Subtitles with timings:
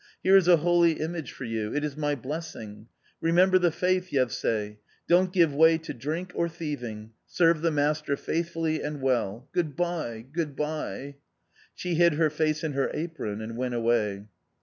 [0.23, 2.87] "Here is a holy image for you; it is my blessing.
[3.21, 4.77] Remember the faith, Yevsay.
[5.07, 9.47] Don't give way to drink or thieving; serve the master faithfully and well.
[9.51, 11.17] Good bye, good bye!"
[11.75, 14.25] She hid her face in her apron and went away.